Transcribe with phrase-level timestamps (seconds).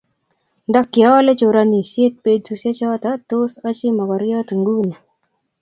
[0.69, 4.95] ndokioole choronisiet betusiechoto, tos ochii mokoryot nguni